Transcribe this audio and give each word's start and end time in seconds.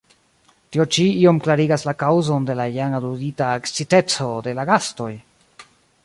Tio 0.75 0.85
ĉi 0.95 1.03
iom 1.25 1.41
klarigas 1.47 1.83
la 1.89 1.93
kaŭzon 2.03 2.47
de 2.47 2.55
la 2.59 2.65
jam 2.77 2.95
aludita 3.01 3.49
eksciteco 3.59 4.31
de 4.49 4.55
la 4.61 4.65
gastoj! 4.71 5.11